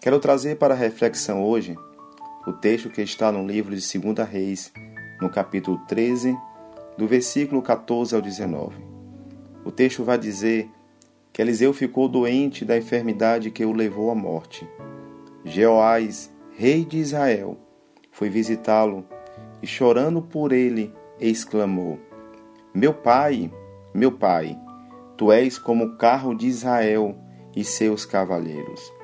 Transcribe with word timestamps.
Quero 0.00 0.20
trazer 0.20 0.56
para 0.58 0.74
reflexão 0.74 1.44
hoje 1.44 1.76
o 2.46 2.52
texto 2.52 2.88
que 2.88 3.02
está 3.02 3.32
no 3.32 3.44
livro 3.44 3.74
de 3.74 3.98
2 3.98 4.28
Reis, 4.28 4.72
no 5.20 5.28
capítulo 5.28 5.76
13, 5.88 6.38
do 6.96 7.08
versículo 7.08 7.60
14 7.60 8.14
ao 8.14 8.22
19. 8.22 8.76
O 9.64 9.72
texto 9.72 10.04
vai 10.04 10.16
dizer 10.16 10.70
que 11.32 11.42
Eliseu 11.42 11.72
ficou 11.72 12.08
doente 12.08 12.64
da 12.64 12.78
enfermidade 12.78 13.50
que 13.50 13.64
o 13.64 13.72
levou 13.72 14.08
à 14.08 14.14
morte. 14.14 14.68
Jeoás, 15.44 16.32
rei 16.56 16.84
de 16.84 16.98
Israel, 16.98 17.58
foi 18.12 18.30
visitá-lo 18.30 19.04
e, 19.60 19.66
chorando 19.66 20.22
por 20.22 20.52
ele, 20.52 20.94
exclamou: 21.20 21.98
Meu 22.72 22.94
pai, 22.94 23.52
meu 23.92 24.12
pai, 24.12 24.56
tu 25.16 25.32
és 25.32 25.58
como 25.58 25.84
o 25.84 25.96
carro 25.96 26.36
de 26.36 26.46
Israel 26.46 27.18
e 27.54 27.64
seus 27.64 28.06
cavaleiros. 28.06 28.97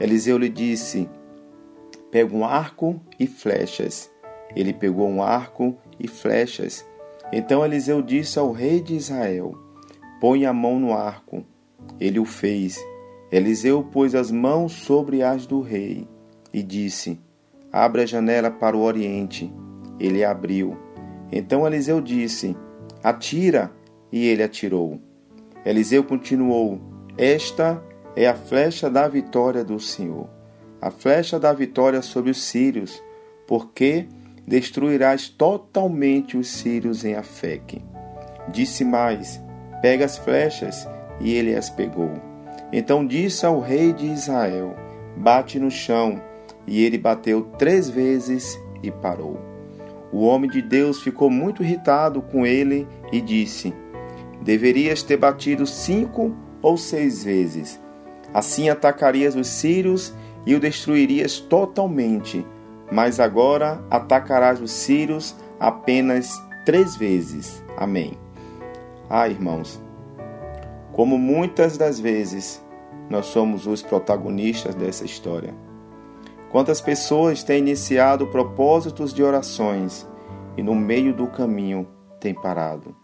Eliseu 0.00 0.38
lhe 0.38 0.48
disse: 0.48 1.08
Pega 2.10 2.34
um 2.34 2.44
arco 2.44 3.00
e 3.18 3.26
flechas. 3.26 4.10
Ele 4.54 4.72
pegou 4.72 5.08
um 5.08 5.22
arco 5.22 5.76
e 5.98 6.06
flechas. 6.06 6.86
Então 7.32 7.64
Eliseu 7.64 8.02
disse 8.02 8.38
ao 8.38 8.52
rei 8.52 8.80
de 8.80 8.94
Israel: 8.94 9.54
Põe 10.20 10.44
a 10.44 10.52
mão 10.52 10.78
no 10.78 10.92
arco. 10.92 11.44
Ele 11.98 12.18
o 12.18 12.24
fez. 12.24 12.78
Eliseu 13.30 13.82
pôs 13.82 14.14
as 14.14 14.30
mãos 14.30 14.72
sobre 14.72 15.22
as 15.22 15.46
do 15.46 15.60
rei 15.60 16.06
e 16.52 16.62
disse: 16.62 17.18
Abre 17.72 18.02
a 18.02 18.06
janela 18.06 18.50
para 18.50 18.76
o 18.76 18.82
oriente. 18.82 19.52
Ele 19.98 20.24
abriu. 20.24 20.76
Então 21.30 21.66
Eliseu 21.66 22.00
disse: 22.00 22.56
Atira. 23.02 23.72
E 24.12 24.26
ele 24.26 24.42
atirou. 24.42 25.00
Eliseu 25.64 26.04
continuou: 26.04 26.78
Esta 27.16 27.82
é 28.14 28.26
a 28.26 28.34
flecha 28.34 28.90
da 28.90 29.08
vitória 29.08 29.64
do 29.64 29.78
Senhor, 29.80 30.28
a 30.80 30.90
flecha 30.90 31.38
da 31.38 31.52
vitória 31.52 32.02
sobre 32.02 32.30
os 32.30 32.42
sírios, 32.42 33.02
porque 33.46 34.06
destruirás 34.46 35.28
totalmente 35.28 36.36
os 36.36 36.48
sírios 36.48 37.04
em 37.04 37.14
Afeque. 37.14 37.82
Disse 38.48 38.84
mais: 38.84 39.40
Pega 39.80 40.04
as 40.04 40.18
flechas, 40.18 40.88
e 41.20 41.32
ele 41.32 41.54
as 41.54 41.70
pegou. 41.70 42.12
Então 42.72 43.06
disse 43.06 43.46
ao 43.46 43.60
rei 43.60 43.92
de 43.92 44.06
Israel: 44.06 44.74
Bate 45.16 45.58
no 45.58 45.70
chão. 45.70 46.20
E 46.64 46.84
ele 46.84 46.96
bateu 46.96 47.42
três 47.58 47.90
vezes 47.90 48.56
e 48.84 48.90
parou. 48.90 49.36
O 50.12 50.20
homem 50.20 50.48
de 50.48 50.62
Deus 50.62 51.02
ficou 51.02 51.28
muito 51.28 51.62
irritado 51.62 52.22
com 52.22 52.46
ele 52.46 52.86
e 53.10 53.20
disse: 53.20 53.74
Deverias 54.42 55.02
ter 55.02 55.16
batido 55.16 55.66
cinco 55.66 56.32
ou 56.60 56.76
seis 56.76 57.24
vezes. 57.24 57.81
Assim 58.32 58.68
atacarias 58.68 59.34
os 59.34 59.46
sírios 59.46 60.14
e 60.46 60.54
o 60.54 60.60
destruirias 60.60 61.38
totalmente. 61.38 62.46
Mas 62.90 63.20
agora 63.20 63.82
atacarás 63.90 64.60
os 64.60 64.70
sírios 64.70 65.34
apenas 65.58 66.42
três 66.64 66.96
vezes. 66.96 67.62
Amém. 67.76 68.18
Ah, 69.08 69.28
irmãos, 69.28 69.80
como 70.92 71.18
muitas 71.18 71.76
das 71.76 71.98
vezes 72.00 72.62
nós 73.08 73.26
somos 73.26 73.66
os 73.66 73.82
protagonistas 73.82 74.74
dessa 74.74 75.04
história. 75.04 75.54
Quantas 76.50 76.80
pessoas 76.80 77.42
têm 77.42 77.58
iniciado 77.58 78.26
propósitos 78.26 79.12
de 79.12 79.22
orações 79.22 80.06
e 80.56 80.62
no 80.62 80.74
meio 80.74 81.14
do 81.14 81.26
caminho 81.26 81.86
têm 82.20 82.34
parado, 82.34 82.94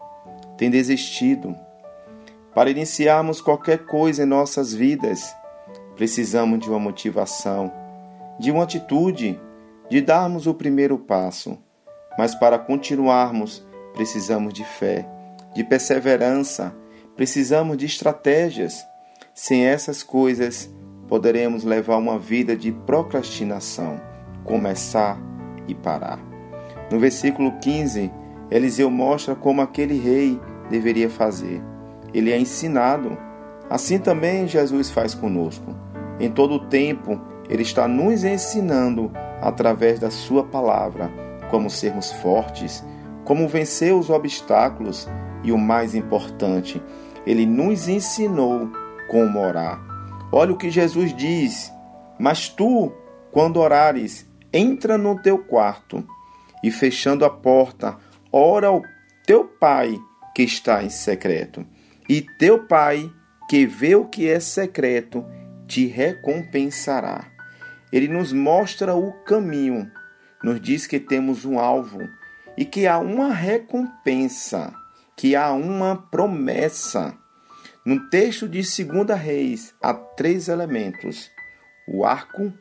têm 0.56 0.70
desistido, 0.70 1.54
para 2.58 2.72
iniciarmos 2.72 3.40
qualquer 3.40 3.86
coisa 3.86 4.24
em 4.24 4.26
nossas 4.26 4.74
vidas, 4.74 5.32
precisamos 5.94 6.58
de 6.58 6.68
uma 6.68 6.80
motivação, 6.80 7.72
de 8.36 8.50
uma 8.50 8.64
atitude, 8.64 9.40
de 9.88 10.00
darmos 10.00 10.48
o 10.48 10.52
primeiro 10.52 10.98
passo. 10.98 11.56
Mas 12.18 12.34
para 12.34 12.58
continuarmos, 12.58 13.64
precisamos 13.94 14.52
de 14.52 14.64
fé, 14.64 15.08
de 15.54 15.62
perseverança, 15.62 16.74
precisamos 17.14 17.76
de 17.76 17.86
estratégias. 17.86 18.84
Sem 19.32 19.64
essas 19.64 20.02
coisas, 20.02 20.68
poderemos 21.06 21.62
levar 21.62 21.98
uma 21.98 22.18
vida 22.18 22.56
de 22.56 22.72
procrastinação, 22.72 24.00
começar 24.42 25.16
e 25.68 25.76
parar. 25.76 26.18
No 26.90 26.98
versículo 26.98 27.52
15, 27.60 28.10
Eliseu 28.50 28.90
mostra 28.90 29.36
como 29.36 29.62
aquele 29.62 29.96
rei 29.96 30.40
deveria 30.68 31.08
fazer 31.08 31.62
ele 32.12 32.32
é 32.32 32.38
ensinado. 32.38 33.16
Assim 33.68 33.98
também 33.98 34.46
Jesus 34.46 34.90
faz 34.90 35.14
conosco. 35.14 35.74
Em 36.18 36.30
todo 36.30 36.54
o 36.54 36.66
tempo, 36.66 37.20
ele 37.48 37.62
está 37.62 37.86
nos 37.86 38.24
ensinando 38.24 39.10
através 39.40 39.98
da 39.98 40.10
sua 40.10 40.44
palavra 40.44 41.10
como 41.50 41.70
sermos 41.70 42.10
fortes, 42.12 42.84
como 43.24 43.48
vencer 43.48 43.94
os 43.94 44.10
obstáculos 44.10 45.08
e 45.42 45.52
o 45.52 45.58
mais 45.58 45.94
importante, 45.94 46.82
ele 47.26 47.46
nos 47.46 47.88
ensinou 47.88 48.70
como 49.08 49.38
orar. 49.38 49.80
Olha 50.32 50.52
o 50.52 50.56
que 50.56 50.70
Jesus 50.70 51.14
diz: 51.14 51.72
Mas 52.18 52.48
tu, 52.48 52.92
quando 53.30 53.58
orares, 53.58 54.28
entra 54.52 54.98
no 54.98 55.20
teu 55.20 55.38
quarto 55.38 56.04
e 56.62 56.70
fechando 56.70 57.24
a 57.24 57.30
porta, 57.30 57.96
ora 58.32 58.68
ao 58.68 58.82
teu 59.26 59.44
pai 59.44 59.98
que 60.34 60.42
está 60.42 60.82
em 60.82 60.90
secreto 60.90 61.64
e 62.08 62.22
teu 62.22 62.64
Pai, 62.64 63.12
que 63.50 63.66
vê 63.66 63.94
o 63.94 64.06
que 64.06 64.28
é 64.28 64.40
secreto, 64.40 65.26
te 65.66 65.86
recompensará. 65.86 67.30
Ele 67.92 68.08
nos 68.08 68.32
mostra 68.32 68.94
o 68.94 69.12
caminho, 69.24 69.90
nos 70.42 70.60
diz 70.60 70.86
que 70.86 70.98
temos 70.98 71.44
um 71.44 71.58
alvo 71.58 72.00
e 72.56 72.64
que 72.64 72.86
há 72.86 72.98
uma 72.98 73.32
recompensa, 73.32 74.72
que 75.16 75.36
há 75.36 75.52
uma 75.52 75.96
promessa. 76.10 77.14
No 77.84 78.08
texto 78.08 78.48
de 78.48 78.62
2 78.62 79.18
Reis, 79.18 79.74
há 79.82 79.92
três 79.92 80.48
elementos: 80.48 81.30
o 81.86 82.06
arco, 82.06 82.52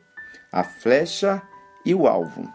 a 0.52 0.62
flecha 0.62 1.42
e 1.86 1.94
o 1.94 2.06
alvo. 2.06 2.50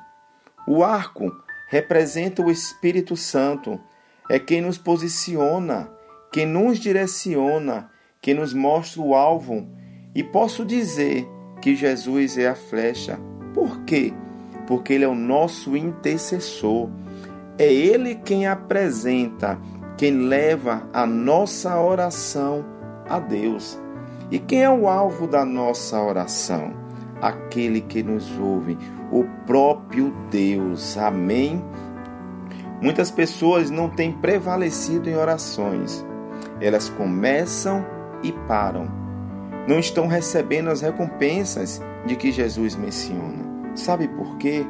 O 0.68 0.84
arco 0.84 1.32
representa 1.68 2.44
o 2.44 2.52
Espírito 2.52 3.16
Santo, 3.16 3.82
é 4.30 4.38
quem 4.38 4.62
nos 4.62 4.78
posiciona 4.78 5.90
que 6.34 6.48
nos 6.48 6.80
direciona, 6.80 7.92
que 8.20 8.34
nos 8.34 8.56
mostra 8.56 9.00
o 9.00 9.14
alvo. 9.14 9.68
E 10.16 10.24
posso 10.24 10.66
dizer 10.66 11.30
que 11.62 11.76
Jesus 11.76 12.40
é 12.40 12.48
a 12.48 12.56
flecha. 12.56 13.20
Por 13.54 13.82
quê? 13.82 14.12
Porque 14.66 14.94
Ele 14.94 15.04
é 15.04 15.08
o 15.08 15.14
nosso 15.14 15.78
intercessor. 15.78 16.90
É 17.56 17.72
Ele 17.72 18.16
quem 18.16 18.48
apresenta, 18.48 19.60
quem 19.96 20.28
leva 20.28 20.90
a 20.92 21.06
nossa 21.06 21.80
oração 21.80 22.66
a 23.08 23.20
Deus. 23.20 23.80
E 24.32 24.40
quem 24.40 24.64
é 24.64 24.70
o 24.72 24.88
alvo 24.88 25.28
da 25.28 25.46
nossa 25.46 26.02
oração? 26.02 26.74
Aquele 27.22 27.80
que 27.80 28.02
nos 28.02 28.28
ouve, 28.40 28.76
o 29.12 29.24
próprio 29.46 30.12
Deus. 30.32 30.98
Amém? 30.98 31.64
Muitas 32.82 33.12
pessoas 33.12 33.70
não 33.70 33.88
têm 33.88 34.12
prevalecido 34.12 35.08
em 35.08 35.16
orações 35.16 36.04
elas 36.64 36.88
começam 36.88 37.86
e 38.24 38.32
param. 38.32 38.88
Não 39.68 39.78
estão 39.80 40.08
recebendo 40.08 40.70
as 40.70 40.82
recompensas 40.82 41.82
de 42.06 42.16
que 42.16 42.32
Jesus 42.32 42.76
menciona. 42.76 43.44
Sabe 43.76 44.08
por 44.08 44.38
quê? 44.38 44.66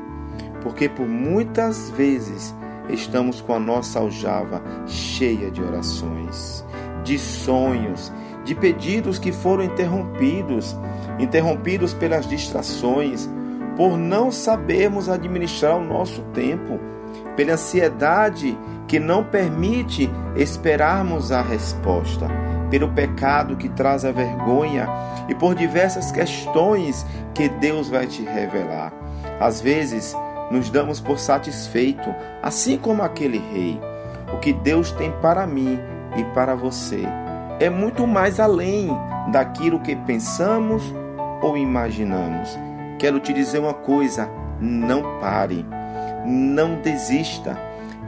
Porque 0.61 0.89
por 0.89 1.07
muitas 1.07 1.91
vezes 1.91 2.53
estamos 2.89 3.41
com 3.41 3.53
a 3.53 3.59
nossa 3.59 3.99
aljava 3.99 4.61
cheia 4.87 5.51
de 5.51 5.61
orações, 5.61 6.65
de 7.03 7.19
sonhos, 7.19 8.11
de 8.43 8.55
pedidos 8.55 9.19
que 9.19 9.31
foram 9.31 9.63
interrompidos, 9.63 10.75
interrompidos 11.19 11.93
pelas 11.93 12.27
distrações, 12.27 13.29
por 13.77 13.97
não 13.97 14.31
sabermos 14.31 15.09
administrar 15.09 15.77
o 15.77 15.83
nosso 15.83 16.21
tempo, 16.33 16.79
pela 17.35 17.53
ansiedade 17.53 18.57
que 18.87 18.99
não 18.99 19.23
permite 19.23 20.09
esperarmos 20.35 21.31
a 21.31 21.41
resposta, 21.41 22.27
pelo 22.69 22.89
pecado 22.89 23.55
que 23.55 23.69
traz 23.69 24.05
a 24.05 24.11
vergonha 24.11 24.87
e 25.27 25.35
por 25.35 25.55
diversas 25.55 26.11
questões 26.11 27.05
que 27.33 27.49
Deus 27.49 27.89
vai 27.89 28.05
te 28.05 28.23
revelar. 28.23 28.93
Às 29.39 29.61
vezes, 29.61 30.15
nos 30.51 30.69
damos 30.69 30.99
por 30.99 31.17
satisfeito, 31.17 32.13
assim 32.41 32.77
como 32.77 33.01
aquele 33.01 33.37
rei. 33.37 33.79
O 34.33 34.39
que 34.39 34.53
Deus 34.53 34.91
tem 34.91 35.11
para 35.21 35.47
mim 35.47 35.79
e 36.15 36.23
para 36.33 36.55
você 36.55 37.03
é 37.59 37.69
muito 37.69 38.05
mais 38.05 38.39
além 38.39 38.89
daquilo 39.31 39.79
que 39.79 39.95
pensamos 39.95 40.83
ou 41.41 41.57
imaginamos. 41.57 42.57
Quero 42.99 43.19
te 43.19 43.33
dizer 43.33 43.59
uma 43.59 43.73
coisa: 43.73 44.29
não 44.59 45.19
pare, 45.19 45.65
não 46.25 46.81
desista, 46.81 47.57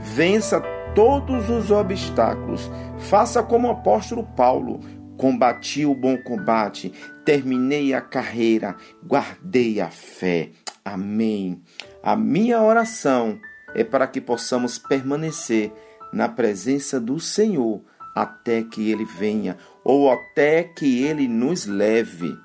vença 0.00 0.60
todos 0.94 1.50
os 1.50 1.70
obstáculos, 1.70 2.70
faça 2.98 3.42
como 3.42 3.68
o 3.68 3.70
apóstolo 3.72 4.24
Paulo. 4.24 4.80
Combati 5.16 5.86
o 5.86 5.94
bom 5.94 6.18
combate, 6.18 6.92
terminei 7.24 7.94
a 7.94 8.02
carreira, 8.02 8.76
guardei 9.02 9.80
a 9.80 9.88
fé. 9.88 10.50
Amém. 10.84 11.62
A 12.02 12.14
minha 12.14 12.60
oração 12.60 13.40
é 13.74 13.82
para 13.82 14.06
que 14.06 14.20
possamos 14.20 14.78
permanecer 14.78 15.72
na 16.12 16.28
presença 16.28 17.00
do 17.00 17.18
Senhor 17.18 17.82
até 18.14 18.62
que 18.62 18.90
ele 18.90 19.04
venha 19.04 19.56
ou 19.82 20.10
até 20.10 20.64
que 20.64 21.02
ele 21.02 21.26
nos 21.26 21.66
leve. 21.66 22.36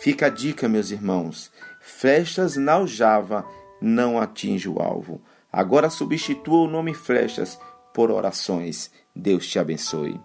Fica 0.00 0.26
a 0.26 0.30
dica, 0.30 0.68
meus 0.68 0.90
irmãos: 0.90 1.50
flechas 1.80 2.56
na 2.56 2.72
aljava 2.72 3.44
não 3.80 4.18
atinge 4.18 4.68
o 4.68 4.80
alvo. 4.80 5.20
Agora 5.52 5.90
substitua 5.90 6.60
o 6.60 6.68
nome 6.68 6.94
flechas 6.94 7.58
por 7.94 8.10
orações. 8.10 8.90
Deus 9.14 9.46
te 9.46 9.58
abençoe. 9.58 10.20